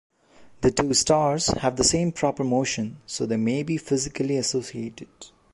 [0.61, 5.09] The two stars have the same proper motion, so they may be physically associated.